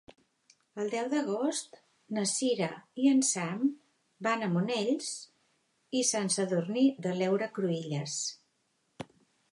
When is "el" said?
0.83-0.87